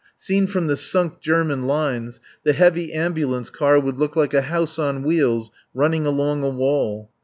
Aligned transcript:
Seen 0.17 0.47
from 0.47 0.65
the 0.65 0.77
sunk 0.77 1.19
German 1.19 1.67
lines 1.67 2.19
the 2.43 2.53
heavy 2.53 2.91
ambulance 2.91 3.51
car 3.51 3.79
would 3.79 3.99
look 3.99 4.15
like 4.15 4.33
a 4.33 4.41
house 4.41 4.79
on 4.79 5.03
wheels 5.03 5.51
running 5.75 6.07
along 6.07 6.43
a 6.43 6.49
wall. 6.49 7.11